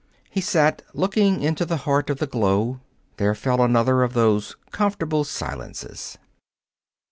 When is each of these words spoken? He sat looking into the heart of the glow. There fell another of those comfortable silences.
He 0.31 0.41
sat 0.41 0.81
looking 0.95 1.43
into 1.43 1.63
the 1.63 1.77
heart 1.85 2.09
of 2.09 2.17
the 2.17 2.25
glow. 2.25 2.79
There 3.17 3.35
fell 3.35 3.61
another 3.61 4.01
of 4.01 4.13
those 4.13 4.55
comfortable 4.71 5.23
silences. 5.23 6.17